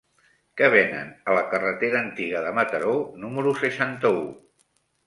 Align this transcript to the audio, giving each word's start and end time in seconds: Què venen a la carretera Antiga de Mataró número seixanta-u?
Què 0.61 0.69
venen 0.73 1.11
a 1.27 1.35
la 1.39 1.43
carretera 1.51 2.01
Antiga 2.01 2.43
de 2.47 2.55
Mataró 2.63 2.99
número 3.27 3.57
seixanta-u? 3.63 4.27